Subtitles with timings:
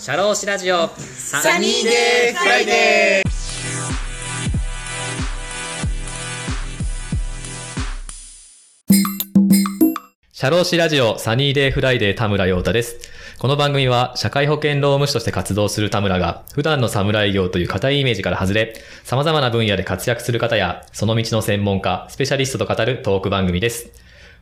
[0.00, 3.30] シャローシラジオサニーデーフライデー
[10.32, 12.96] シャローシラジオサニーデーフライデー田村陽太です。
[13.38, 18.72] この番組は社会保険労務士として活動する田村が普段の士業という固いイメージから外れ、
[19.04, 23.90] 様々な分野で活躍する方やその道の専門家、スペシャリストと語るトーク番組です。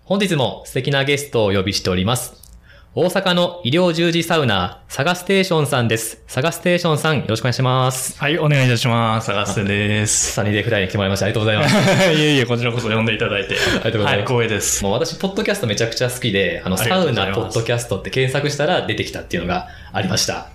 [0.05, 2.48] 本日も素敵なゲストをお呼びしております。
[2.95, 6.23] 大阪の医療従事サウナー、サガステーションさんです。
[6.27, 8.19] サガステーションさん、よろしくお願いします。
[8.19, 9.27] はい、お願いいたします。
[9.27, 10.33] サガステです。
[10.33, 11.27] サニーデーフライデーに来てもらいました。
[11.27, 12.19] ありがとうございます。
[12.19, 13.57] いえいえ、こちらこそ呼んでいただいて。
[13.57, 14.83] ありがとうございますはい、光栄です。
[14.83, 20.49] もう私、ポッドキャストめちゃくちゃ好きで、あの、サウナポッドキャストって検索したら出てきたっていうのがありました。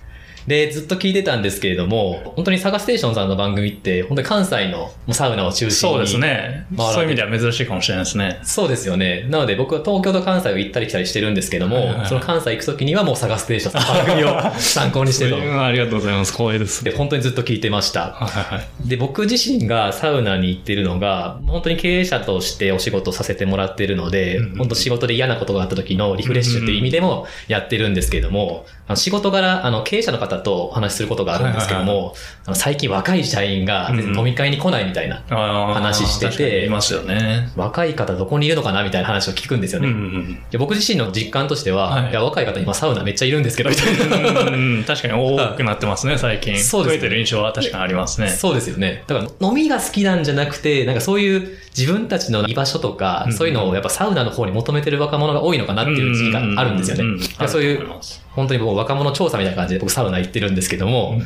[0.47, 5.95] で、ずっと聞いてたんですけれども、本当にサガステーションさんの番組って、本当に関西のもうサウナを中心に。
[5.95, 6.17] そうです。
[6.17, 6.65] ね。
[6.77, 8.39] そういう意味では珍しいかもしれないですね。
[8.43, 9.25] そうですよね。
[9.29, 16.33] なので僕は東京と関西を行ったり来たりしてるんですけども、はいはいはいその関西行くときにはもうサガステーションさんの番組を 参考にしてるありがとうございます。
[16.33, 16.83] 光栄です。
[16.83, 18.01] で、本当にずっと聞いてました。
[18.01, 18.87] はいはいはい。
[18.87, 32.15] で、僕自身がサウナに行ってるのが、本当に経営者としてお仕事させてもらってるので、うんうん本当仕事で嫌なことがあった時のリフレッシュっていう意味でもやってるんですけれども、あの仕事柄、あの、経営者の方とお話しすることがあるんですけども、
[32.53, 37.51] 最近若い社員が飲み会に来ないみたいな、話してて確かにいますよね。
[37.55, 39.87] 若い方どこにいるのかなみたいな話を聞くんですよね。
[39.89, 44.85] んで僕自身の実感としては、はいい、や若い方今サウナめっちゃいるんですけど、みたいな。
[44.85, 46.57] 確かに多くなってますね、最近。
[46.63, 48.29] そうですね増えてる印象は確かにありますね。
[48.29, 49.03] そうですよね。
[49.07, 57.47] だから飲みが好きなんじゃなくて、なんかそういう自分たちの居場所とか、うんそういうのをやっぱサウナの方に求めてる若者が多いのかなっていう時期があるんですよね。
[57.47, 57.87] そういう
[58.35, 61.21] 本当に僕若者調査みたいな感じで僕サウナ行ってるんですけども、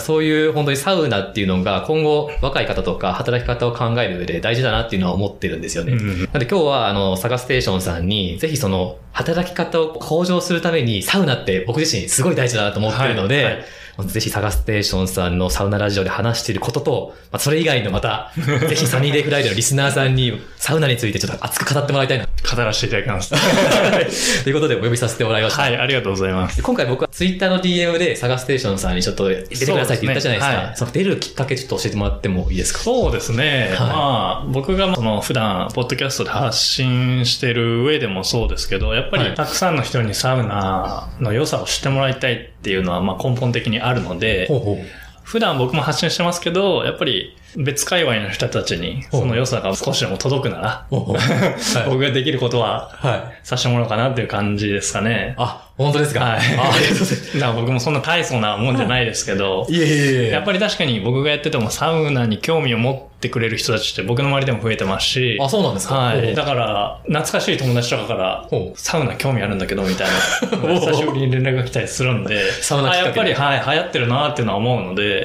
[0.00, 5.92] そういう本当にサウナっていうのが今後若い方とか働き方を考える上で大事だなっていうのは思ってるんですよね。
[5.92, 13.54] うんうんなので今日はあの、サガステーションさんにぜひその働き方を向上するためにサウナって僕自身すごい大事だなと思ってるので、はい。
[13.54, 13.64] はい
[14.04, 18.32] ぜひサガステーションさんのサウナラジオで話していることと、まあ、それ以外のまた、
[18.68, 22.26] ぜひサニーデイフライデーのリスナーさんにサウナについてちょっと熱く語ってもらいたいな。
[22.56, 23.32] 語らせていただきます。
[24.44, 25.62] ということでお呼びさせてもらいました。
[25.62, 26.56] はい、ありがとうございます。
[26.56, 30.52] で今回僕はツイッターの DM でサガステーションさんにちょっと出てくださいって言ったじゃないですか。
[30.52, 32.80] そねはいの出るきっかけちょっと教えてもらってもいいですか？
[32.80, 33.70] そうですね。
[33.74, 44.76] はいまあ、僕がその普段、ポッドキャストで発信してる上でもそうですけど、やっぱはいりたくさんの人にサウナの良さを知ってもらいたいっていうのは、まあ根本的にあるので、ほうほう。
[45.24, 50.86] 普段僕も発信してますけど、やっぱり別界隈の人たちにその良さが少しでも届くなら。
[50.90, 53.46] 僕ができることははい。
[53.46, 55.34] させてもらおうかなっていう感じですかね。
[55.36, 56.20] あ、本当ですか？
[56.20, 56.38] はい。
[56.38, 57.34] あありがとうございます。
[57.38, 60.30] だから僕もそんな大層なもんじゃないですけど、いえいえいえ。
[60.30, 65.94] やっぱり確かに僕がやっててもサウナに興味を持ってくれる人たちって僕の周りでも増えてますし、あ、そうなんですか？
[65.96, 66.34] はい。
[66.34, 75.24] だから、懐かしい友達とかからサウナ興味あるんだけど、みたいな、 久しぶりに連絡が来たりするんで、サウナやっぱり、はい、流行ってるなっていうのは思うので、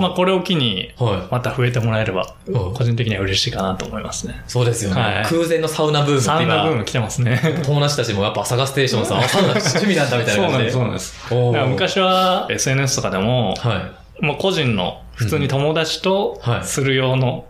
[0.00, 1.16] まあ、これを機に、はい。
[1.30, 4.42] また増えてもらえれば、うん個人的には嬉しいかなと思いますね。
[4.46, 5.00] そうですよね。
[5.00, 7.60] はい空前のサウナブームってサウナブー今、ム来てますね。
[7.64, 10.70] 友達たちもやっぱサガステーションさん、 あサウナ趣味なんだみたいな感じで。
[10.70, 11.70] そうなんです、そうなんです。
[11.70, 13.90] 昔は SNS とかでも、は
[14.20, 17.44] もう個人の普通に友達とはいする用の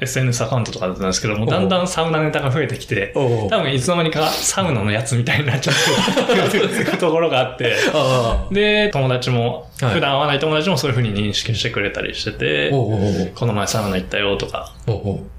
[0.00, 9.94] SNS アカウントとかだったんですけども、だんだんサウナネタが増えてきて、多分いつの間にかサウナのやつみたいになっちゃって るところがあって、あで、友達も、はい。
[9.94, 12.32] 普段会わない友達もそういう風に認識してくれたりしてあ。
[12.32, 14.72] て、この前サウナ行ったよとか、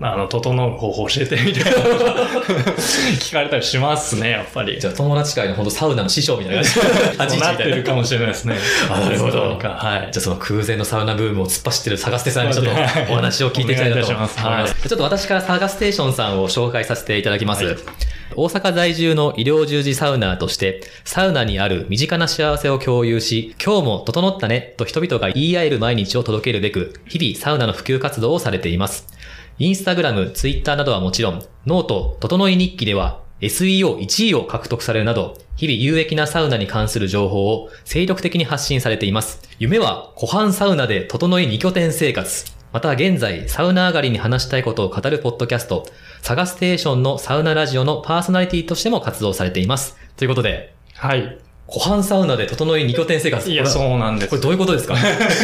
[0.01, 1.71] あの、整う方法教えてみたいな
[3.19, 4.79] 聞かれたりしますね、やっぱり。
[4.79, 6.69] じゃあ友達会の本当サウナの師匠みたいな感じ。
[6.69, 8.55] そう立ち位置なったてるかもしれないですね。
[8.89, 9.41] あなるほど。
[9.41, 9.59] はい。
[9.59, 13.07] じゃあその空前のサウナブームを突っ走ってるサガステさんにちょっとはい。
[13.09, 14.03] お話を聞いていきたいなと。
[14.03, 17.65] お願いますはいはいちょっと私からサガステーションさんを紹介させていただきます。
[17.65, 17.77] はい
[18.35, 29.07] 大阪在住の医療従事サウナーとして、サウナにある身近な幸せを共有し、今日も整ったねと人々が言い合える毎日を届けるべく、日々サウナの普及活動をされています。
[29.57, 39.41] インスタグラム、ツイッターなどはもちろん、ノート、整い日記では SEO1 位を獲得されるなど、日々有益なサウナに関する情報を精力的に発信されています。
[39.57, 42.58] 夢は湖畔サウナで整い2拠点生活。
[42.71, 45.87] また現在、サウナ上がりに話したいことを語るポッドキャスト、
[46.21, 49.97] サガステーションのサウナラジオのパーソナリティとしても活動されています。
[50.17, 51.37] ということで、はい。
[51.65, 53.49] 湖畔サウナで整い2拠点生活。
[53.49, 54.41] いや、そうなんですこれ。
[54.41, 54.95] どういうことですか？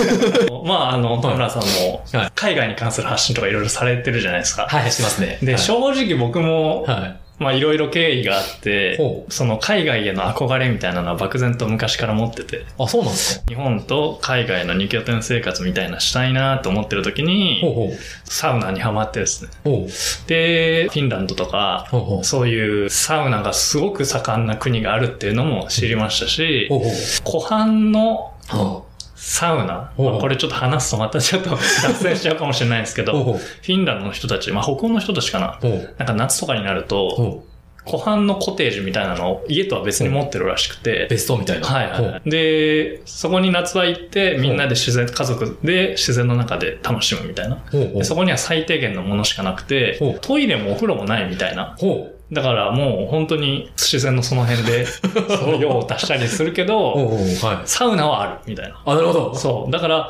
[0.65, 4.67] まあ、あの、田村さんもはい、海外に関する発信とかいろいろされてるじゃないですか。
[4.69, 5.39] はい、してますね。
[5.41, 7.24] で、はい正直僕も、はい。
[7.37, 13.45] まあいろいろ経緯があってほ、その海外への憧れみたいなのは漠然と昔から持ってて、あ、そうなんですか？
[13.47, 17.97] 日本と海外の二拠点生活みたいなしたいなと思ってる時ほうに、ほう。
[18.23, 19.51] サウナにハマってですね。
[20.27, 22.23] で、フィンランドとか、ほうほう。
[22.23, 26.91] そういうサウナがすごく盛んな国があるっていうのも知りましたしほ、うほう。
[27.23, 28.84] 湖畔のは
[29.15, 33.23] サウナ、まあこれちょっと話すとまたちょっと脱線しちゃうかもしれないですけど。
[33.23, 35.59] フィンランドの人たち、まあ北欧の人たちかな？
[35.97, 37.43] なんか夏とかになると。
[37.85, 41.67] 湖畔のコテージみたいなのを家とは別に持ってるらしくて、別荘みたいな。
[41.67, 42.27] はいはいはい。
[42.27, 47.63] で、そこに夏は行って、みんなで自然、家族で自然の中で楽しむみたいな。
[48.03, 51.77] そこには最低限のものしかなくてトイレもお風呂もないみたいな。
[52.31, 54.85] だからもう本当に自然のその辺で、
[55.37, 57.19] その用を足したりするけど、ほうほう。
[57.45, 57.57] はい。
[57.65, 58.79] サウナはあるみたいな。
[58.85, 59.35] あ、なるほど。
[59.35, 59.71] そう。
[59.71, 60.09] だから、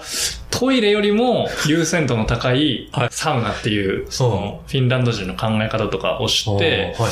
[0.50, 7.12] トイレよりも優先度の高いはいサウナっていう、そのフィンランド人の考え方とかを知っはいて、はい。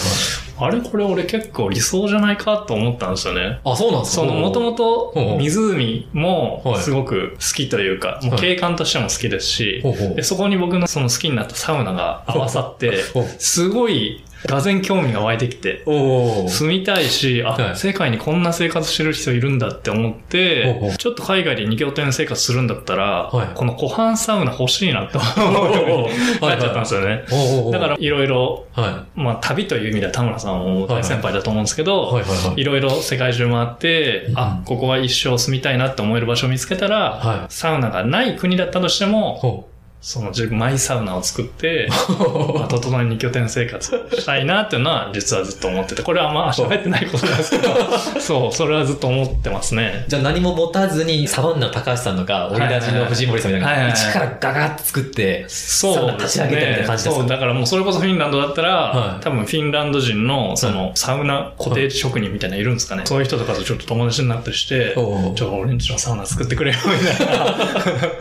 [0.59, 3.59] あれこれ俺結構理想じゃないかと思ったんですよね。
[3.65, 4.21] あ、そうなんですか？
[4.21, 9.83] その、もともと湖もはいすごく好きというか、もう景観としても好きですし
[10.21, 12.93] そこに僕のその好きになったサウナが合わさって
[13.39, 15.83] すごい、がぜ興味が湧いてきて。
[15.85, 17.75] 住みたいし、あ、はい。
[17.75, 23.47] 世界にこんな生活してる人いるんだって思って、ちょっと海外で二拠点生活するんだったら、はい。
[23.53, 27.23] この湖畔サウナ欲しいなって思うようになっちゃったんですよね。
[27.71, 32.21] だから、いろいろ、はまあ、旅という意味では田村さんも大先輩だと思うんですけど、
[32.55, 32.63] い。
[32.63, 34.39] ろいろ世界中回って、うん。
[34.39, 37.53] あ、ここは一生住みたいなって思える場所を見つけたら、はい。
[37.53, 39.69] サウナがない国だったとしても、ほ
[40.03, 41.89] その自分マイサウナを作って、う。
[42.59, 47.73] まあ、整い二拠点生活をしたいなっていうのは実はずっと思ってて、これはまあ喋ってないことなんですけど、
[48.19, 50.03] そう、それはずっと思ってますね。
[50.09, 57.15] じゃあ何も持たずにサバンナの高橋さんとか、オリラジの藤森さんみたいな、はいはいはい一からガガッと作って、そう立ち上げたみたいな感じですか？
[57.21, 63.03] そう、だからもうそれこそフィンランドだったら、はい多分フィンランド人のそのサウナ固定職人みたいなのいるんですかね。
[63.05, 64.95] そういう人とかとちょっと友達になったりして、
[65.35, 67.55] ちょ、俺んちのサウナ作ってくれよ、みたいな。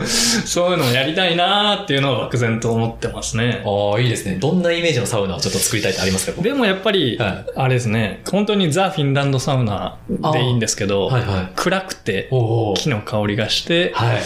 [0.07, 3.63] そういうのをやりたいなーっていうのを漠然と思ってますね。
[3.65, 4.35] ああ、いいですね。
[4.35, 9.97] どんなイメージのサウナをちょっと作りたいってありますかでもやっぱり、はいあれですね、本当にザ・フィンランドサウナ
[10.33, 11.51] でいいんですけど、はいはい。
[11.55, 12.29] 暗くて。
[12.29, 14.21] 木の香りがして、はい。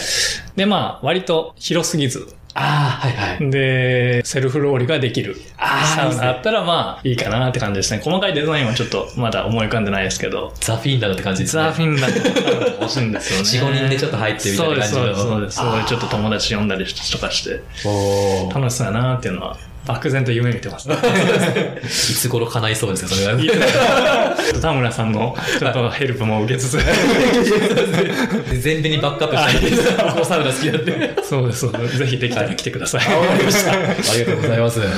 [0.56, 3.50] で、まあ、割と広すぎず、ああ、はいはい。
[3.50, 8.00] で、セルフロールができるサウナだったらまあいいかなって感じですね。
[8.02, 11.62] 細かいデザインはちょっとまだ思い浮かんでないですけど、ザ・フィンランドって感じですね。
[11.62, 12.18] ザ・フィンランド
[12.80, 13.78] 欲しいんですよね。
[13.78, 15.56] 4 5人でちょっと入ってみたいな感じのそうです、そうです。
[15.56, 15.88] そうです。
[15.88, 17.62] ちょっと友達呼んだりとかして。
[18.52, 19.56] 楽しそうだなっていうのは、
[19.98, 20.96] 漠然と夢見てますね。
[21.82, 23.38] いつ頃叶いそうですか、それは。
[24.60, 26.78] 田村さんのちょっとヘルプも受けつつ、
[28.60, 30.06] 全面にバックアップしたい。
[30.08, 31.16] 僕もサウナ好きなんで。
[31.22, 31.98] そうです、そうです。
[31.98, 33.14] ぜひできたら来てください。
[33.14, 33.72] わかりました。
[33.72, 33.76] あ
[34.14, 34.80] りがとうございます。
[34.80, 34.90] じゃ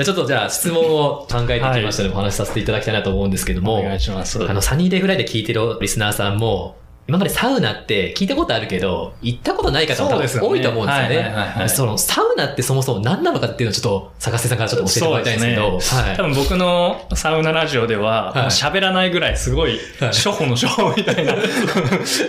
[0.00, 4.42] あちょっとじゃあ質問を考えてきましたので、お話しさせていただきたいなと思うんですけども、お願いします。
[4.42, 6.76] あの、サニーデイフライで聞いてるリスナーさんも、
[7.08, 10.48] 今までサウナって聞いたことあるけど、行ったことない方もそうですよね。
[10.50, 11.64] 多いと思うんですよはいはいはいはね。
[11.64, 11.68] い。
[11.70, 16.16] その、サウナってそもそも何なのかっていうのをちょっと、坂瀬さんからちょっと教えてもらいたいんですけど、はい。
[16.18, 18.80] 多分僕のサウナラジオでは、はい。
[18.80, 20.08] らないぐらいすごい、はい。
[20.08, 21.34] 初歩の初歩みたいな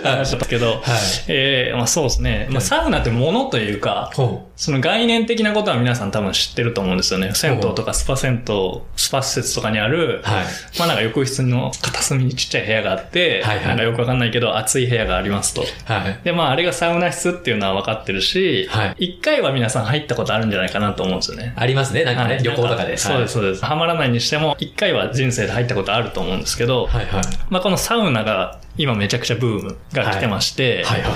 [0.02, 0.80] 話だったけど、はい。
[1.28, 2.48] えーまあそうですね。
[2.50, 7.32] まあサウナってものというか、ほその概念的なことは皆さん多分知ってると思うんですよね。
[7.34, 10.22] 銭湯とかスパ銭湯、スパ施設とかにある。
[10.78, 13.66] まあなんか浴室の片隅にちっちゃい部屋があって、はいはい。
[13.68, 15.62] なんかよくわかんないけど暑い部屋がありますと。
[15.84, 16.20] はい。
[16.22, 21.52] で、まああれがサウナ室っていうのは分かってるし、はい一回は皆さん入ったことあるんじゃないかなと思うんですよね。
[21.56, 22.96] ありますね、なんかね、はい旅行とかで。
[22.96, 23.64] そうです、そうです。
[23.64, 27.06] ハマらないにしても、一回は人生で入ったことあると思うんですけど、はい。
[27.06, 27.24] はいはい。
[27.48, 31.10] まあこのサウナが今めちゃくちゃブームが来てまして、はいはい。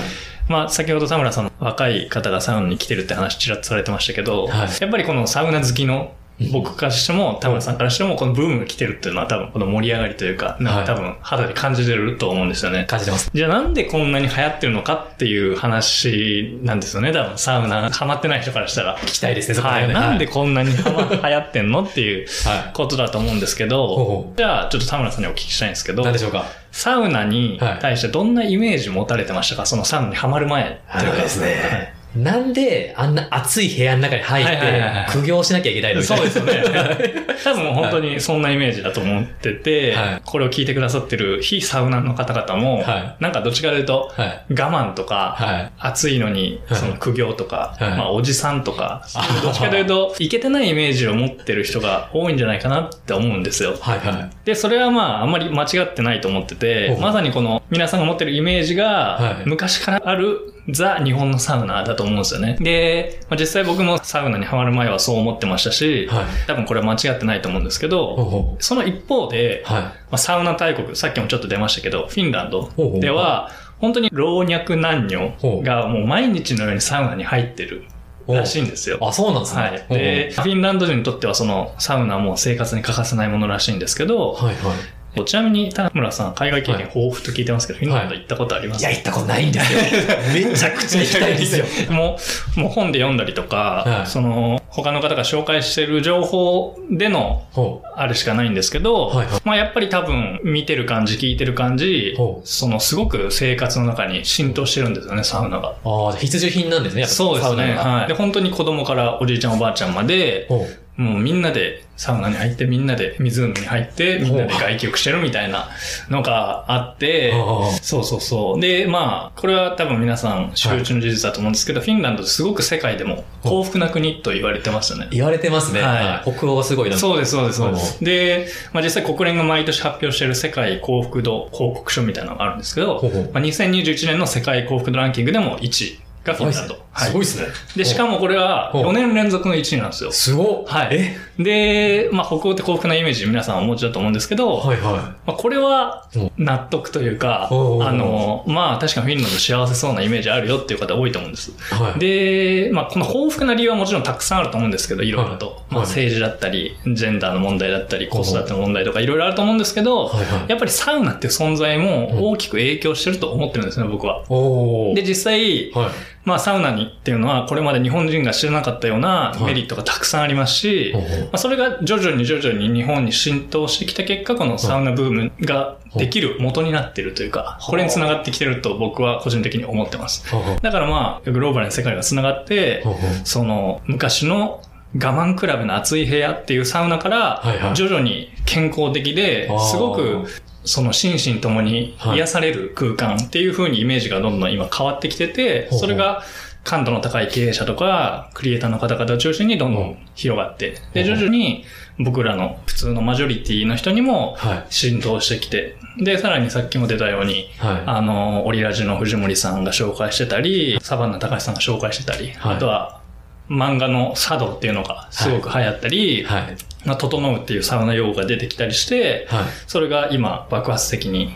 [0.49, 6.13] まあ先ほど田村さんの若い方がサウナに来てるって話ちらっとされてましたけど、はいやっぱりこのサウナ好きの
[6.51, 12.85] 僕からしても、田村さんからしても、このブームが来てるっていうのは多分この盛り上がりというか、なんか多分肌で感じてると思うんですよね。
[12.89, 13.31] 感じてます。
[13.33, 17.13] じゃあなんでこんなに流行ってるのかっていう話なんですよね。
[17.13, 18.97] 多分サウナハマってない人からしたら。
[18.97, 19.87] 聞きたいですね、そこはい。
[19.87, 25.95] なんでこんなに流行ってんのっていうはことだと思うんですけほうどほ、じゃあちょっと田村さんにお聞きしたいんですけい。
[25.95, 26.45] ど何、でしょうか？
[26.71, 29.65] サウナに対してどんなイメージ持たれてましたか？
[29.65, 31.93] そのサウナにハマる前というかですね。
[32.15, 36.53] なんであんな暑い部屋の中に入って苦行しなきゃいけないのみたいそうな。
[36.53, 37.25] ですよね。
[37.43, 44.53] 多分本当にそんなイメージだと思ってて、はいこれを聞いてくださってる非サウナの方々も、はなんかどっちかというと、はい。
[44.53, 45.71] 我慢とか、はい。
[45.79, 53.75] 暑いのに、はいその苦行とか、はいまあおじさんとか、あどっちかというと、いけてないイメージを持ってる人が多いんじゃないかなって思うんですよ。
[53.79, 54.29] はいはい。
[54.45, 58.85] で、それはまあ、あんまり間違ってないと思っててまさにこの皆さんが持ってるイメージが
[59.19, 62.57] は、い昔からあるザ日本のサウナだと思うんですよね。
[62.59, 66.25] で、まあ、実際僕もサウナにハマる前はそう思ってましたし、はい。
[66.47, 69.73] 多分これは間違ってないと思うんですけど、ほうほその一方で、う。
[69.73, 69.81] はい。
[69.83, 77.83] まあ、サウナ大国、さっきもちょっと出ましたけど、フィンランドでは、本当に老若男女がもう毎日のようにサウナに入ってる
[78.27, 78.97] らしいんですよ。
[79.01, 79.61] あ、そうなんですね。
[79.61, 79.71] はい。
[79.89, 84.75] で、フィンランド人にとってはそのサウナも生活に欠かせないものらしいんですけど、はいはい。
[85.23, 88.81] ちなみに田村さん、海外経験はい豊富と聞いてますけど、フィンランド行ったことあります？
[88.81, 89.79] いや、行ったことないんですよ。
[90.33, 91.65] めちゃくちゃ 行きたいんですよ。
[91.89, 92.17] も
[92.57, 105.69] う、もう本で読んだりとか、はいその、他の方が紹介してる情報での、ほあれしかないんですけど、はいはいまあやっぱり多分見てる感じ、聞いてる感じそのすごく生活の中に浸透してるんですよね、サウナが。
[105.69, 105.73] う。
[105.85, 107.55] ああ、必需品なんですね、やっぱそうですね。
[107.55, 107.83] サウナが。
[107.99, 108.07] はい。
[108.07, 110.47] で、本当に子供からおじいちゃんおばあちゃんまで。
[110.97, 115.69] もうみんなでサウナに入って、みんなで湖に入って、みんなで外気浴してるみたいな
[116.09, 118.59] のがあって、あそうそうそう。
[118.61, 125.07] で、まあ、これは多分皆さん周知の事実だと思うんですけど、フィンランドすごく世界でも幸福な国と言われてますよね。
[125.11, 125.81] 言われてますね。
[125.81, 126.31] はいはい。
[126.33, 126.97] 北欧がすごいな。
[126.97, 128.03] そうです、そうです、そうです。
[128.03, 133.01] で、まあ実際国連が毎年発表している世界幸福度報告書みたいなのがあるんですけど、
[133.33, 136.84] まあ、2021年の世界幸福度ランキングでも1位がフィンランド。
[136.97, 137.47] すごいですね。
[137.75, 140.11] で、しかもこれはほう4年連続の1位なんですよ。
[140.11, 141.17] すごっはいえ？
[141.37, 151.51] で、まあ北欧って幸福なイメージ皆さんお持ちだと思うんですけど、はいはまあ、これはうん納得というか、おうおうおうあの、まあ確かにフィンランド幸せそうなイメージあるよっていう方多いと思うんです。
[151.51, 151.53] い。
[151.73, 151.99] はい。
[151.99, 155.47] で、まあこの幸福な理由はもちろんたくさんあると思うんですけど、いろいろと。
[155.47, 164.23] はいまあ政治だったり、ジェンダーの問題だったり、子育ての問題とかいろいろあると思うんですけど、はいはいやっぱりサウナっていう存在も大きく影響してると思ってるんですね、僕は。
[164.29, 165.91] おーで、実際、はい。
[166.25, 180.25] まあサウナにっていうのはこれまで日本人が知らなかったようなメリットがたくさんありますし、まあ、それが徐々に徐々に日本に浸透してきた結果、このサウナブームができる元になってるというか、これにつながってきてると僕は個人的に思ってます。
[180.61, 182.83] だからまあ、グローバルな世界がつながって
[183.23, 184.61] その昔の
[184.95, 190.25] 我慢クラブの熱い部屋っていうサウナから徐々に健康的ですごく
[190.65, 196.23] その心身ともに癒される空間っていう風にイメージがどんどん今変わってきてて、それが
[196.65, 201.63] 感度の高い経営者とか、クリエイターの方々を中心にどんどん広がって、で、徐々に
[201.99, 204.65] 僕らの普通のマジョリティの人にもはい。
[204.69, 207.83] 浸透してきて、で、さらにさっきも出たように、はい。
[207.85, 212.55] あの、オリラジの藤森さんが紹介してたり、サバンナ高橋さんが紹介してたり、はい。
[212.55, 213.04] あとは、
[213.49, 216.57] 漫画の茶道っていうのがすごく流行ったり、はい。
[216.85, 219.43] まあ、整うっていうサウナ用語が出てきたりして、はい。
[219.65, 221.35] それが今爆発的に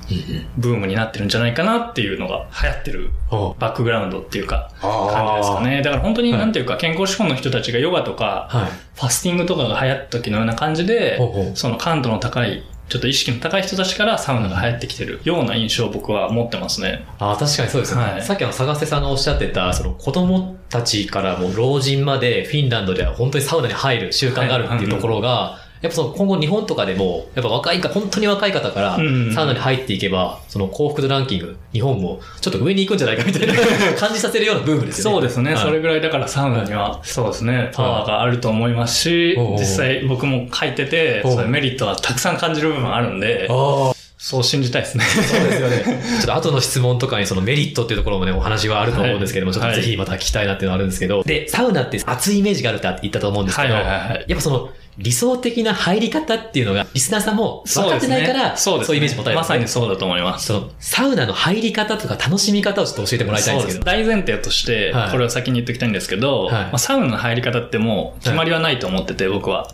[0.58, 5.82] ブームになってるんじゃないかなっていうのが流行ってるバックグラウンドっていうか、感じですかね。
[5.82, 8.72] だから本当にはいなんていうか健康志向の人たちがヨガとか、はい。
[8.96, 11.20] ファスティングとかが流行った時のような感じで
[11.56, 17.06] その感度の高い、ちょっと意識の高い人たちからサウナが流行ってきてるような印象を僕は持ってますね。
[17.20, 18.02] ああ、確かにそうですね。
[18.02, 33.54] はいさっきの探せさんがおっしゃってた、その子供たちからもう老人までフィンランドでは本当にサウナに入る習慣があるっていうところが、やっぱその今後日本とかでも、やっぱ若いか、本当に若い方からうんサウナに入っていけば、その幸福度ランキング、日本もちょっと上に行くんじゃないかみたいな
[33.98, 35.12] 感じさせるようなブームですよね。
[35.14, 35.54] そうですね。
[35.54, 35.64] はい。
[35.64, 41.42] それぐらいだからサウナには、そうですね、パワーがあると思いますし実際僕も書いてて、そう。
[41.42, 43.48] いうメリットはたくさん感じる部分あるんで、
[44.18, 45.06] そう信じたいですね。
[45.06, 46.04] そうですよね。
[46.20, 49.60] ちょっと後の質問とかにそのメリットっていうところもね、お話はあると思うんですけども、はい。
[49.62, 54.26] ちょっとぜひまた聞きたいなっていうのはあるんですけど、で、サウナって熱いイメージがあるって言ったと思うんですけど、はいはいはいはい。
[54.28, 58.86] やっぱその理想的な入り方っていうのが、リスナーさんも分かってないから、そうね。
[58.86, 60.48] いうイメージ持たれるんまさにそうだと思います。
[60.48, 63.86] その、サウナの入り方とか楽しみ方をちょっと教えてもらいたいんですけど。
[63.86, 69.70] 大前提としてはい、これを先に言っておきたいんですけど、はいまあ、サウナの入り方ってもう決まりはないと思ってて、僕は。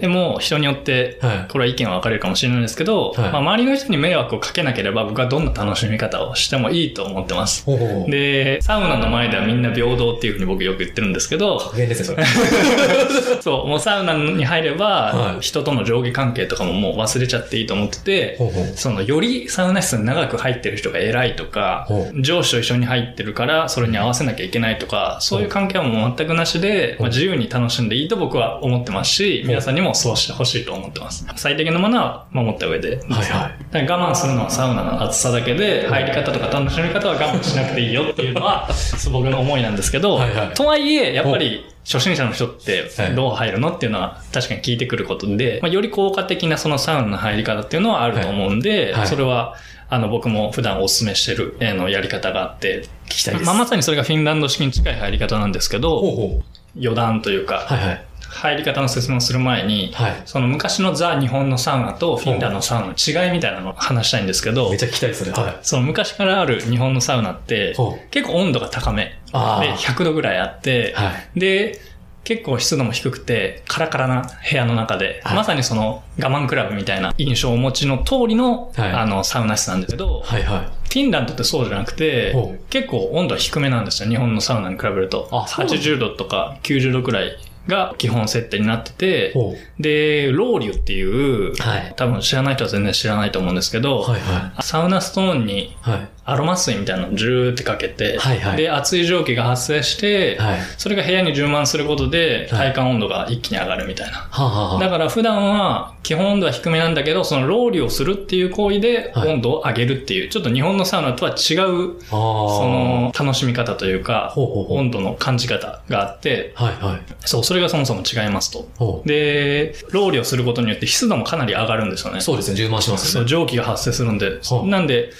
[0.00, 7.66] でも、人によってはい、これは意見は分かれるかもしれないですけど、はいまあ、周りの人に迷惑をかけなければ、僕はどんな楽しみ方をしてもいいと思ってます。
[8.08, 12.24] で、サウナの前ではみんな平等っていうふうに僕よく言ってるんですけど、格言ですね、それ。
[13.40, 15.40] そう、もうサウナに入れば、はい。
[15.40, 18.38] 人との上下関係とかももう忘れちゃっていいと思ってて、
[18.76, 31.26] その、よりサウナ室に長く入ってる人が偉いとかほ、上司と一緒に入ってるから、それに合わせなきゃいけないとか、そういう関係はもう全くなしで、まあ、自由に楽しんでいいと僕は思ってますし、皆さんにもそうしてほしいと思ってます。
[31.36, 32.96] 最低限のものは守った上で。
[33.08, 33.72] はいはい。
[33.72, 38.68] だから我慢するのはサウナの暑さだけで、入り方とか楽しみ方は我慢しなくていいよっていうのは、
[39.12, 40.48] 僕の思いなんですけど、はいはい。
[40.54, 49.56] とはいえ、やっぱり、初心者の人ってはいどう入るのっていうのは確かに聞いてくることで、まあ、より効果的なそのサウナの入り方っていうのはあると思うんで、はいそれは、
[49.88, 53.46] あの、僕も普段お勧めしてる、えーのやり方があって、聞きたいです。
[53.46, 56.42] まあ、まさにそれがフィンランド式に近い入り方なんですけど。
[56.76, 58.04] 余談というか、はいはい。
[58.38, 60.22] 入り方の説明をする前に、はい。
[60.24, 65.32] その昔のザ・日本のサウナとフィンランドのサウナの違いみたいなのを話したいんですけどめっ、ちゃ聞きたいですね。
[65.32, 65.58] はい。
[65.62, 67.74] その昔からある日本のサウナって
[68.10, 69.04] 結構温度が高め。
[69.04, 71.40] で、あー100度ぐらいあって、はい。
[71.40, 71.80] で、
[72.24, 80.78] 結構湿度も低くて、カラカラな部屋の中で、はいまさにその我慢クラブみたいな印象をお持ちの通りの、はいあの、サウナ室なんですけど、はいはい。
[80.88, 82.34] フィンランドってそうじゃなくて
[82.70, 85.28] 結構温度は低めなんですよ、日本のサウナに比べると。
[85.32, 87.36] あそうなんだ80度とか90度くらい
[87.68, 94.02] が基本設定になってて、ほで、ロウリュっていう、はい多分知らない人は全然知らないと思うんですけど、う。
[94.02, 95.76] はいはサウナストーンにい。
[95.82, 96.08] はい。
[96.30, 100.60] アロマ水みたいなのをジューってかけて、はいはいで、熱い蒸気が発生して、はい。
[100.76, 104.18] それが部屋に充満することで、はい体感温度が一気に上がるみたいな。
[104.18, 117.00] はあ、はあはあ、だから普段は基本温度は低めなんだけど、そのロウリュをするっていう行為ではい温度を上げるっていう、ちょっと日本のサウナとは違う、その楽しみ方というか、ほうほうほう温度の感じ方があって、はいはい。
[117.24, 119.02] そう、それがそもそも違いますと。
[119.06, 122.20] で、ロウリュをすることによって湿度もかなり上がるんですよね。
[122.20, 123.24] そうですね、充満しますそう。
[123.24, 125.10] 蒸気が発生するんでなんで、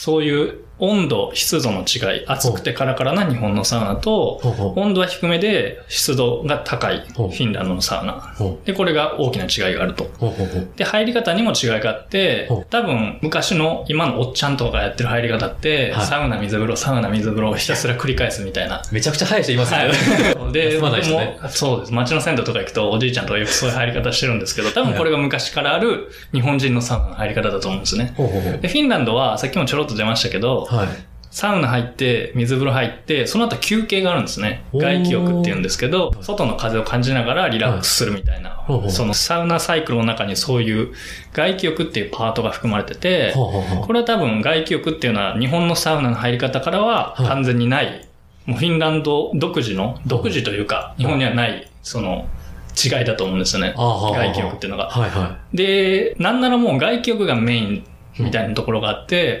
[0.00, 4.40] そういう温度、湿度の違い、暑くてカラカラな日本のサウナと、
[4.76, 8.34] 温度は低めで湿度が高いフィンランドのサウナ。
[8.64, 10.10] で、これが大きな違いがあると。
[10.76, 18.82] で、入り方にも違いがあって多分昔の今のおっちゃんとかがやってる入り方って、はいサウナ水風呂、サウナ水風呂をひたすら繰り返すみたいな。
[18.90, 19.86] めちゃくちゃ早い人いますよね。
[19.86, 20.52] はい。
[20.52, 21.92] で、僕も、そうです。
[21.92, 28.14] 街の銭湯とか行くと、おじいちゃんとかよくそういう入り方してるんですけど、多分これが昔からある日本人のサウナの入り方だと思うんですね。
[28.60, 30.88] で、フィンランドは、さっきもちょろっと出ましたけど、はい。
[31.30, 34.64] サウナ入って、水風呂入って、その後休憩があるんですね。
[34.74, 38.50] 外気浴って言うんですけど、外の風を感じながらリラックスするみたいな。
[38.50, 38.90] ほうほう。
[38.90, 40.92] そのサウナサイクルの中にそういう
[41.32, 47.26] 外気浴っていうパートが含まれてて、これは多分外気浴っていうのは日本のサウナの入り方からははい。
[47.28, 48.08] 完全にない、
[48.46, 52.26] もうフィンランド独自の、独自というか、日本にはない、その
[52.82, 53.72] 違いだと思うんですよね。
[53.76, 54.90] 外気浴っていうのが。
[54.90, 57.86] はいはで、なんならもう外気浴がメイン
[58.20, 59.40] みたいなところがあって。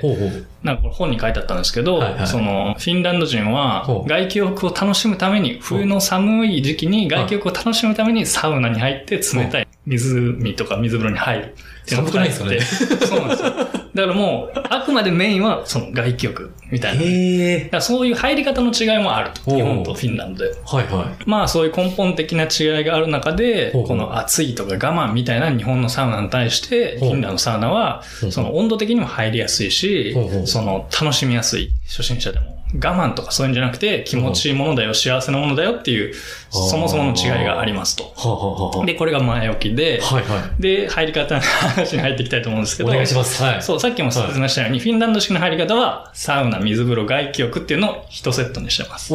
[0.62, 12.60] なんか本に書いてあったんですけど、その、フィンランド人は外気浴を楽しむために、冬の寒い時期に外気浴を楽しむためにサウナに入って冷たい湖とか水風呂に入るっていうのが書いてあって。
[13.06, 13.80] そうなんですよ。
[13.92, 17.80] だからもう、あくまでメインはその外気浴みたいな。
[17.80, 19.54] そういう入り方の違いもあると。
[19.54, 20.50] 日本とフィンランドで。
[20.64, 32.59] はいはまあそういう根本的な違いがある中で、この暑いとか我慢みたいな日本のサウナに対して、フィンランドのサウナはその温度的にも入りやすいしその楽しみやすい、初心者でも。
[32.74, 36.14] 我慢とかそういうんじゃなくて、気持ちいいものだよ、幸せなものだよっていう、
[36.50, 38.84] そもそもの違いがありますと。
[38.86, 40.62] で、これが前置きで、はいはい。
[40.62, 43.42] で、入り方の話に入っていきたいと思うんですけど、お願いします。
[43.42, 43.62] はい。
[43.62, 49.12] そう、さっきも説明したように、フィンランド式の入り方は、サウナ、水風呂、外気浴っていうのを一セットにしてます。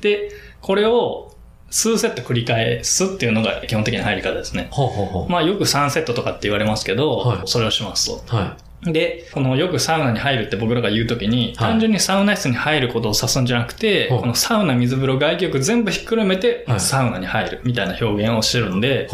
[0.00, 1.30] で、これを
[1.70, 4.70] 数セット繰り返すっていうのが基本的な入り方ですね。
[5.28, 8.36] まあよく3セットとかって言われますけど、はいそれをしますと。
[8.36, 19.08] はで、このよくサウナに入るって僕らが言うときに、はい単純にサウナ室に入ることを指すんじゃなくて、このサウナ、水風呂、外気浴全部ひっくるめて、はいサウナに入るみたいな表現をしてるんで。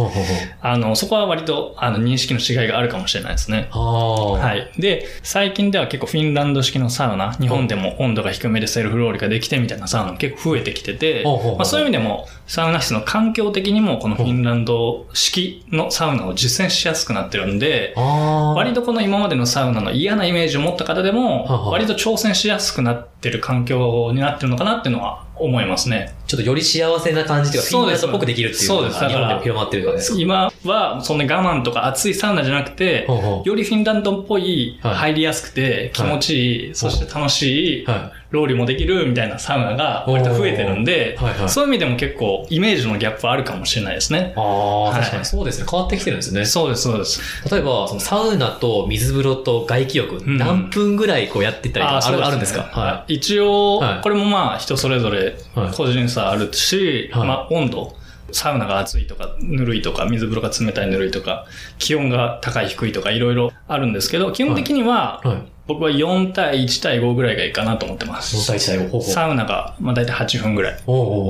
[0.60, 3.68] あの、そこは割とあの認識の違いがあるかもしれないですね。
[3.72, 4.80] はいい。
[4.80, 17.94] で、最近では結構フィンランド式のサウナ、日本でも温度が低めでセルフロールができてみたいなサウナも結構増えてきてて、まあ、そういう意味でもサウナ室の環境的にもこのフィンランド式のサウナを実践しやすくなってるんで。
[17.96, 26.14] 割とこの今までのサウナの嫌なイメージを持った方でも割と挑戦しやすくなってる環境になってるのかなっていうのは思いますね。
[26.26, 30.20] ちょっとより幸せな感じというか、フィそうですンランドっぽくできるっていうのが日本でも広まってるからです。
[30.20, 33.06] 今はそんな我慢とか熱いサウナじゃなくて、
[33.44, 44.38] よりフィンランドっぽい、はい入りやすくて気持ちいい、そして楽しい、はロウリュもできるみたいなサウナが割と増えてるんで、そういう意味でも結構イメージのギャップはあるかもしれないですねい。。
[44.38, 45.66] ああ、はい確かにそうですね。
[45.70, 46.44] 変わってきてるんですね。
[46.44, 47.20] そうです、そうです。
[47.50, 52.62] 例えば、そのサウナと水風呂と外気浴、ん何分ぐらいこうやっていったりとかある,、んですか？
[52.62, 57.94] は一応、はいこれもまあ人それぞれはい個人差あるし、はいまあ温度、
[58.32, 61.46] サウナが暑いとか、ぬるいとか、水風呂が冷たいぬるいとか、
[61.78, 65.22] 気温が高い低いとかいろいろあるんですけど、基本的には。
[65.66, 68.36] 僕は4対1対5ぐらいがいいかなと思ってます。
[68.36, 68.80] 4対1対5。
[68.82, 69.02] ほうほう。
[69.02, 70.74] サウナが、まあ大体8分ぐらい。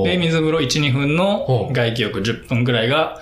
[0.03, 3.19] で、水風呂1、2分の外気浴10分ぐらいが、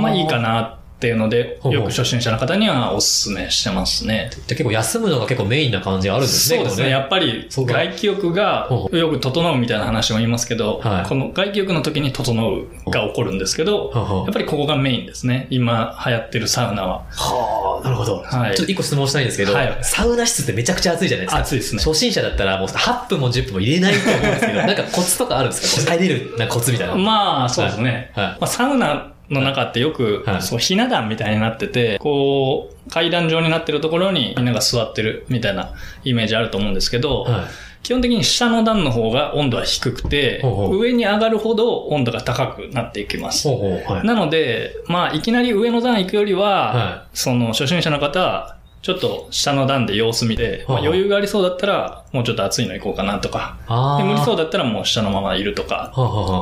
[0.00, 4.30] まあいいかなっていうので、よく初心者の方にはお勧めしてますね。
[4.32, 6.56] じゃあ結構休むのが結構メインな感じがあるんですね。
[6.56, 6.88] そうですね。
[6.88, 13.92] やっぱり外気浴がよく整うみたいな話も言いますけど、はいこの外気浴の時に整うが起こるんですけど、
[14.24, 15.46] やっぱりここがメインですね。
[15.50, 17.04] 今流行ってるサウナは。
[17.10, 18.22] はあ、なるほど。
[18.22, 21.40] はいちょっと一個質問したいんですけど、はいサウナ室ってめちゃくちゃ暑いじゃないですか。
[21.42, 21.82] 暑いですね。
[21.82, 25.92] 初心者だったらもう8分も10分も入れないと思うんですけど、なんかコツとかあるんですか？
[25.92, 26.94] 入れるなコツみたいな。
[26.94, 28.10] まあ、そうですね。
[28.14, 28.26] はい。
[28.26, 37.44] まあ、サウナの中ってよく、はいそう、ひな壇みたいになってて、こう、階段状になってるところにみんなが座ってるみたいなイメージあると思うんですけど、はい。
[37.84, 43.46] 基本的に下の段の方が温度は低くて、ほうほう上に上がるほど温度が高くなっていきます。
[43.46, 43.92] ほうほう。
[43.92, 44.06] はい。
[44.06, 53.58] なので、まあ、いきなり上の段行くよりは、はその初心者の方は、ちょっと下の段で様子見て、まあはあ余裕がありそうだったら、もうちょっと暑いの行こうかなとか。
[53.98, 54.44] で無理そうだ。
[54.44, 55.92] だったらもう下のままいるとか、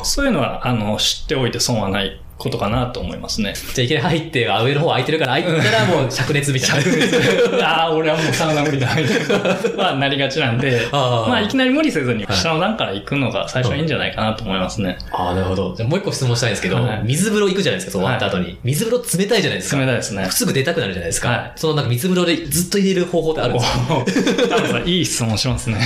[0.04, 3.54] そういうのは、あの、知っておいて損はないことかなと思いますね。
[3.74, 6.82] じゃあいきなり入って、あ、上の方空いてるから入ったらもう灼熱みたい
[7.58, 7.68] な。
[7.68, 14.98] ああ、俺はもうサウナ無理だ、みたいな、 まあ、なりがちなんで、ああまあ、いきなり無理せずにはい下の段から行くのが最初はいいんじゃないかなと思いますね。
[15.12, 15.74] ああ、なるほど。
[15.76, 18.58] じゃあもう一個質問したいんですけど、はい水風呂行くじゃないですか、そう終わった後に。
[18.64, 19.78] 水風呂冷たいじゃないですか。
[19.80, 20.26] 冷たいですね。
[20.30, 21.28] すぐ出たくなるじゃないですか。
[21.28, 23.66] はいそのなんか水風呂でずっと入れる方法ってあるんです
[24.72, 24.80] か？
[24.84, 25.76] いい質問しますね。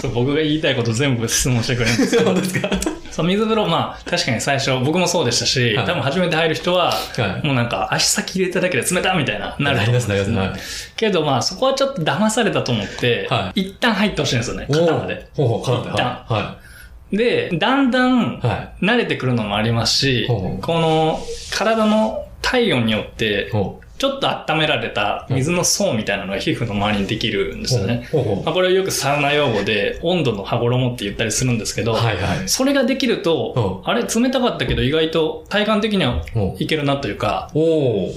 [0.00, 2.34] そう僕が言いたいこと全部質問してくれるんですけど。
[2.38, 2.68] ですか？
[3.18, 5.86] そう、水風呂、まあ、確かに最初、僕もそうでしたし、はい。
[5.86, 7.44] 多分初めて入る人は、はい。
[7.44, 10.94] もうなんか、足先入れただけで冷たみたいな、なると思うんですなりますなりねます。
[10.94, 15.28] けど、まあ、そこはちょっと騙されたと思って、は一旦入ってほしいんですよね、肩まで。
[15.34, 15.90] ほうほう、肩まで。
[15.90, 16.04] 一旦。
[16.28, 16.58] は
[17.10, 20.60] で、だんだんい。、は慣れてくるのもありますし、ほうほう。
[20.60, 28.08] この、体の体温によってい。、ほちょっと温められた水の層みたいなのが皮膚の周りにできるんですよね。
[28.44, 31.94] まあ、これはよくサウナ用語で温度の羽衣って言ったりするんですけど、う。
[31.96, 32.48] はいはい。
[32.48, 37.50] それができると、あれ冷たかったけど意外と体感的にはほいけるなというか。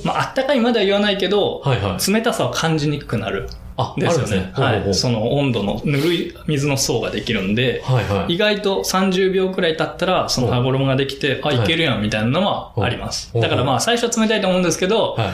[0.06, 2.14] まああったかいまでは言わないけど、はいはい。
[2.14, 4.52] 冷たさを感じにくくなるあ、んですよね。
[4.54, 4.94] はい。
[4.94, 8.36] その温度のぬるい水の層ができるんで、はいはい。
[8.36, 13.32] 意外と30秒くらい経ったら、その羽衣ができて、あ、はいいけるやんみたいなのはあります。
[13.34, 15.28] だからまあ最初は冷たいと思うんですけど、はい。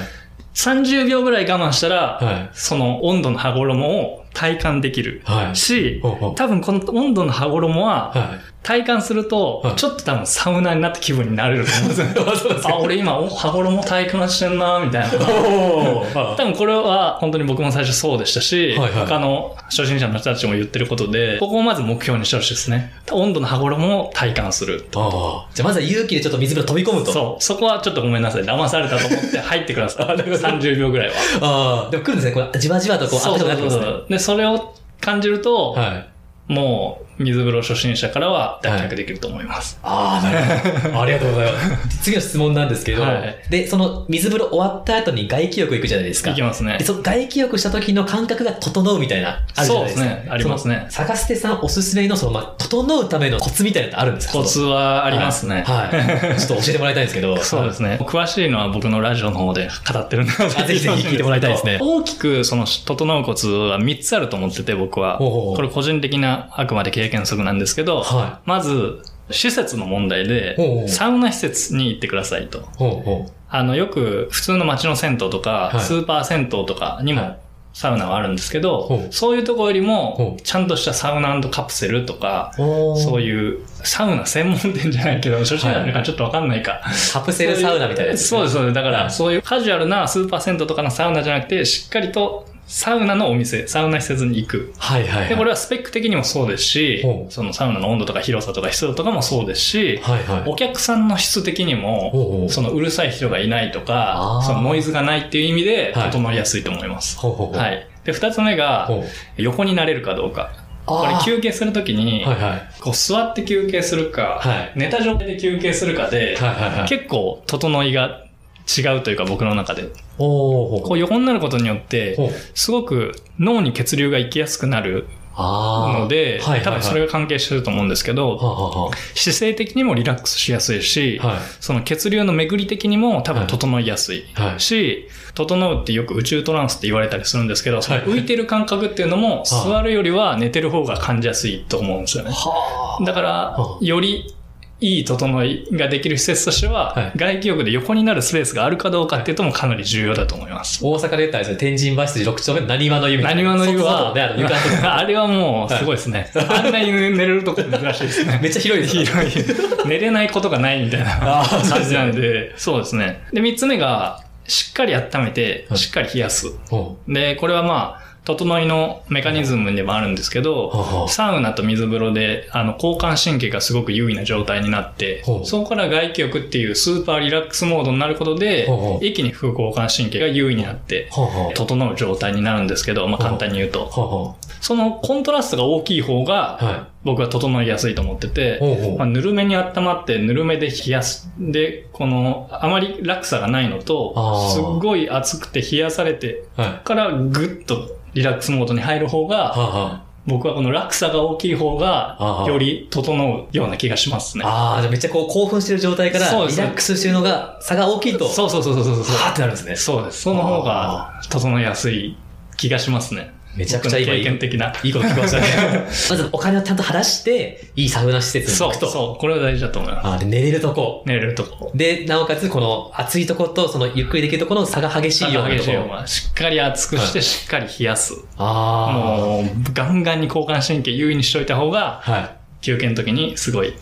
[0.57, 2.49] 30秒ぐらい我慢したら、はい。
[2.53, 5.55] その温度の羽衣を体感できるはい。
[5.55, 8.46] し、ほうほう多分この温度の羽衣ははい。
[8.67, 12.07] 体感するとはい、ちょっと多分サウナーになった気分になれると思うんですよ。
[12.35, 15.09] そうですあ、俺今、お羽衣体感してんな、みたいな。
[15.09, 22.91] 多分これは本当に僕も最初そうでしたし、はいはい他の初心者の人たちも言ってることで、ここをまず目標にしてほしいですね。
[23.11, 24.85] 温度の羽衣を体感する。
[24.91, 27.13] じゃあまずは勇気でちょっと水風呂飛び込むと。
[27.13, 27.43] そう。
[27.43, 28.43] そこはちょっとごめんなさい。
[28.43, 30.07] 騙されたと思って入ってください。
[30.19, 31.13] 30秒ぐらいは。
[31.41, 31.89] ああ。
[31.89, 32.31] でも来るんですね。
[32.33, 33.83] これ、じわじわとこう、そうそう温かくなってますね。
[33.83, 34.05] そう。
[34.09, 36.03] で、それを感じると、は
[36.49, 36.53] い。
[36.53, 39.79] もう水風呂初心者からは脱却できると思います。
[39.83, 41.01] ああ、なるほど。
[41.01, 41.97] ありがとうございます。
[42.03, 46.31] 次の質問なんですけど、はいで、その水風呂終わった後に外気浴行くじゃないですか。
[46.31, 46.85] いきますねで、。
[46.85, 50.01] その外気浴した時の感覚が整うみたいな、あるじゃないですか。
[50.01, 54.33] そうですねありますねその坂捨てさんおすすめの、その、まあ、整うためのコツみたいなのってあるんですか？
[54.33, 55.63] コツはありますね。
[55.65, 55.95] はい。
[55.97, 57.37] はいちょっと教えてもらいたいんですけど。
[57.43, 57.97] そうですね。
[58.01, 65.17] 詳しいのは僕のラジオの方で語ってるんで、ぜひぜひ聞いてもらいたいですね 大きくその、整うコツは3つあると思ってて、僕は。
[65.17, 72.61] ほうほうほうこれ個人的なあくまで経験則なんですけど、はまず、施設の問題でサウナ施設に行ってくださいと。
[72.77, 73.31] ほうほう。
[73.49, 75.79] あの、よく普通の街の銭湯とか、はい。
[75.81, 77.37] スーパー銭湯とかにもはい。
[77.77, 79.13] サウナはあるんですけど、ほう。
[79.13, 86.81] そういうところよりほもう、ちゃんとしたサウナカプセルとか、そういうサウナ専門店じゃないけど、初心者のかちょっとわかんないか。
[87.13, 88.73] カプセルサウナみたいなやつ、そうです、そうです。
[88.73, 94.73] だから、はいそういうカジュアルなスーパー銭湯とかのサウナじゃなくて、しっかりとサウナのお店、サウナ施設に行く。
[94.77, 95.29] はいはいはい。
[95.29, 100.43] で、これはスペック的にもそうですしそのサウナの温度とか広さとか湿度とかもそうですし、はいはい。
[100.45, 107.17] お客さんの質的にほうも、ほうそのうるさい人がいないとあかー、そのノイズがないっていう意味ではい整いやすいと思います。
[107.17, 107.57] ほうほうほう。。
[107.57, 108.05] はいい。
[108.05, 108.89] で、二つ目が
[109.37, 110.51] 横になれるかどうか。
[110.85, 112.81] これ休憩するときに、はいはい。
[112.81, 116.89] こう座って休憩するか、はい寝た状態で休憩するかで、はいはいはい。
[116.89, 118.26] 結構整いが
[118.67, 119.89] 違うというか僕の中で。
[120.17, 122.17] こう横になることによって
[122.55, 131.21] すごく脳に血流が行きやすくなるので、多分それが関係してると思うんですけど、姿勢的にもリラックスしやすいし。
[131.59, 134.59] その血流の巡り的にも多分整いやすいはい。
[134.59, 142.31] し、整うってよく宇宙トランスって言われたりするんですけど、浮いてる感覚っていうのも座るよりは寝てる方が感じやすいと思うんですよね。
[142.33, 144.33] はだからは、より
[144.79, 150.85] いい整いができる施設としては、はい外気浴で横になるスペースがあるかどうかっていうともかなり重要だと思います。
[150.85, 153.41] 大阪で言ったらですね、天神橋筋6丁目の何話の湯みたいな。
[153.43, 154.47] 何話の湯は、外ね、
[154.83, 156.31] あ あれはもうすごいですね。
[156.35, 158.39] あんなに寝れるとこ珍しいですね。
[158.43, 159.05] めっちゃ広いですね。
[159.29, 159.87] 広い。
[159.87, 163.21] 寝れないことがないみたいな感じなんで、そうですね。
[163.33, 166.51] で、三つ目が、しっかり温めては、いしっかり冷やす。
[166.69, 178.67] ほで、これはまあ、整いのメカニズムでもあるんですけど、サウナと水風呂で、あの、交感神経がすごく優位な状態になってそこから外気浴っていうスーパーリラックスモードになることで
[179.01, 181.09] 一気に副交感神経が優位になって、
[181.55, 184.35] 整う状態になるんですけど、まあ簡単に言うと。
[184.59, 191.31] そのコントラストが大きい方が、僕は整いやすいと思っててまあ、ぬるめに温まって、ぬるめで冷やす。
[191.39, 196.85] で、この、あまり落差がないのとすっごい熱くて冷やされてはい。
[196.85, 204.43] からぐっとリラックスモードに入る方が、はあは僕はこの落差が大きい方がより整うような気がしますね。
[204.45, 209.15] ああ、じゃあめっちゃこう興奮してる状態から、リラックスしてるのが、差が大きいと、そうそうそうそうそうそう。
[209.15, 209.75] はーってなるんですね。
[209.75, 210.23] そうです。
[210.23, 212.17] その方が整いやすい
[212.57, 213.36] 気がしますね。
[213.57, 214.71] めちゃくちゃいい経験的な。
[214.83, 215.47] いいこと聞きましたね。
[216.09, 218.89] まずお金をちゃんと払して、いいサウナ施設にそう行くと。
[218.89, 219.19] そう。
[219.19, 220.07] これは大事だと思います。
[220.07, 221.03] あーで寝れるとこ。
[221.05, 221.71] 寝れるとこ。
[221.73, 225.57] で、なおかつ、この暑いとこと、そのゆっくりできるところの差が激しいようなところ。
[225.57, 228.13] 激しいようなしっかり熱くして、しっかり冷やす。
[228.37, 232.11] あもう、ガンガンに交感神経優位にしといた方が、あ。
[232.11, 232.29] はい。
[232.61, 233.73] 休憩の時にすごい、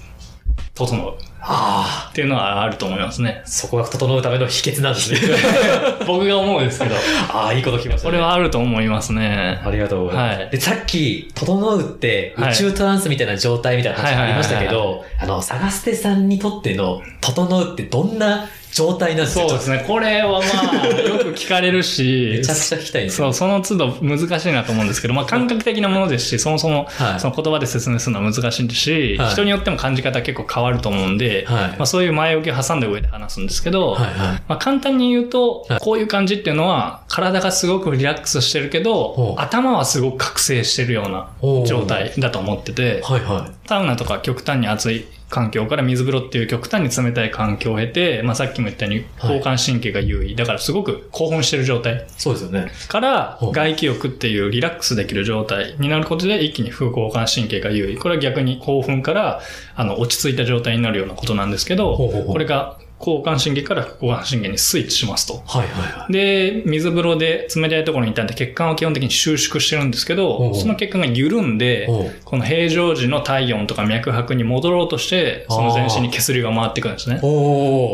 [0.74, 1.14] 整う。
[1.48, 2.10] ああ。
[2.10, 3.44] っていうのはあると思いますね。
[3.46, 5.20] そこが整うための秘訣なんですね。
[6.08, 6.96] 僕が思うんですけど、
[7.32, 8.12] ああ、いいこと聞きましたね。
[8.12, 9.62] これはあると思いますね。
[9.64, 10.40] ありがとうございます。
[10.40, 19.86] はいで、さっき、整うってはい宇宙トランスみたいな状態みたいな話ありましたけど、あの、探すてさんにとっての整うってどんな状態なんですかそうですね。
[19.88, 23.28] これはまあ、よく聞かれるし、 めちゃくちゃ聞きたいんですよ。
[23.28, 27.20] そう、その都度難しいなと思うんですけど、まあ感覚的なものですし、そもそも、はい。
[27.22, 29.32] その言葉で説明するのは難しいし、はい。
[29.32, 31.58] 人によっても感じ方結構変わると思うんで、はい。
[31.70, 34.12] まあそういう前置きを挟んだ上で話すんですけど、はいはい。
[34.50, 35.80] まあ簡単に言うと、はい。
[35.80, 41.30] こういう感じっていうのは、体がすごくリラックスしてるけほどう、頭はすごく覚醒してるような
[41.66, 50.36] 状態だと思ってて、はいはサウナとか極端に暑い環境から水風呂っていう極端に冷たい環境を経て、まあさっきも言ったように交感神経が優位。
[50.36, 52.06] だからすごく興奮してる状態い。
[52.18, 52.72] そうですよね。
[52.88, 57.98] から外気浴っていうリラックスできる状態になることで一気に副交感神経が優位。
[57.98, 59.42] これは逆に興奮から
[59.76, 65.44] あの落ち着いた状態になるようなことなんですけど、これが交感神経から副交感神経にスイッチしますと。
[65.46, 66.12] はいはいはい。
[66.12, 72.12] で、水風呂で冷たいところにいたんで血管は基本的に収縮してるんですけど、うその血管が緩んで、おう。
[72.26, 77.16] この平常時の体温とか脈拍に戻ろうとして、その全身に血流が回っていくんですね。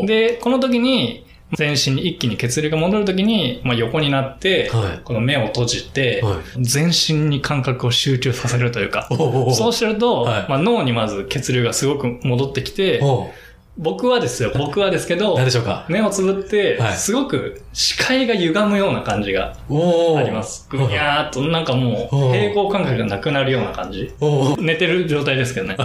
[0.06, 5.00] で、この時に、全身に一気に血流が戻る時に、まあ、横になって、はい。
[5.04, 10.46] この目を閉じて、は全身に感覚を集中させるというか、おーそうすると、はい。
[10.48, 13.30] まあ、脳にまず血流がすごく戻ってきて、おう
[13.78, 15.86] 僕はですよ、僕はですけど何、でしょうか？
[15.88, 20.68] 目をつぶってはい、すごく視界が歪むような感じがあります。
[20.70, 24.12] ぐにゃーっと、なんかもう、平行感覚がなくなるような感じ。
[24.58, 25.76] 寝てる状態ですけどね。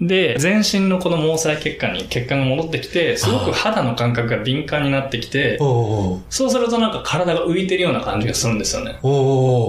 [0.00, 8.98] で、全身のこの毛細血管に血管が戻ってきて、すごく肌の感覚が敏感になってきて、そうするとなんか体が浮いてるような感じがするんですよね。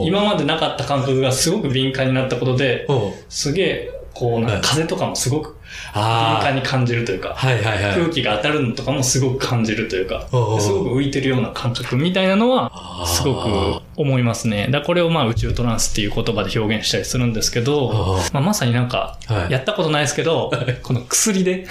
[0.03, 2.87] 今までなかった感覚がすごく敏感になったことで、
[3.29, 4.61] すげえ、こう、なんはい。
[4.61, 5.57] か風とかもすごく
[5.93, 7.95] 敏あ感に感じるというか、はいはいはい。
[7.95, 10.35] 空気が当たるのとかもすごく感じるというか、す
[10.71, 12.71] ごく浮いてるような感覚みたいなのは、
[13.05, 14.69] すごく思いますね。
[14.71, 19.51] だこれをまあ宇宙トランスっていう言葉で表現したりするんですけど、あまあ、まさになんか、はい。
[19.51, 20.51] やったことないですけど、
[20.81, 21.67] この薬で、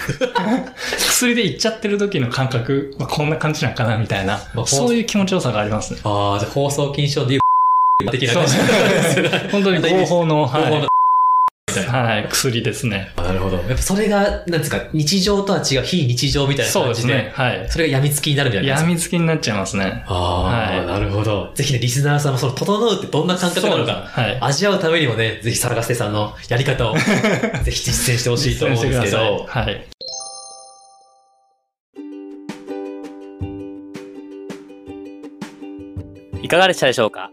[0.97, 5.99] 薬でいっちゃってる時の感覚、まあ、こんな感じなんかなみたいなまあ、そういう気持ちよさがありますね。
[6.03, 7.39] あー、じゃあ放送禁止用で言
[8.07, 8.55] う的な感じ。
[9.51, 10.87] 本当に合法の、合法
[11.81, 13.11] のはい、はい、薬ですね。
[13.17, 13.57] なるほど。
[13.57, 17.13] やっぱそれが、なんですか、日常とは違う非日常みたいなそう感じで。
[17.13, 17.31] ですね。
[17.33, 17.67] はい。
[17.69, 20.03] それが病みつきになるみたいな感じ病みつきになっちゃいますね。
[20.07, 21.51] ああ、はいなるほど。
[21.55, 24.37] ぜひね、リスナーさんもその、整うってどんな感覚なのか、そうですはい。
[24.41, 26.95] 味わうためにもね、ぜひサラガステさんのやり方を、
[27.63, 29.87] ぜひ実践してほしいと思うんですけど、はい。
[36.41, 37.31] いかがでしたでしょうか？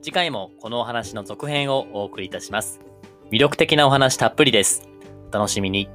[0.00, 2.80] 次回もこのお話の続編をお送りいたします。
[3.32, 4.86] 魅力的なお話たっぷりです。
[5.32, 5.88] お楽しみに。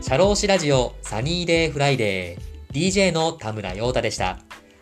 [0.00, 4.38] シャローシラジオサニーデイフライデー DJ の田村陽太でした。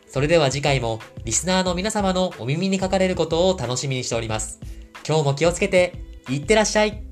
[0.07, 4.61] それでは次回もリスナーの皆様のお耳にかかれることを楽しみにしております。
[5.09, 5.95] 今日も気をつけて、
[6.29, 7.03] いってらっしゃい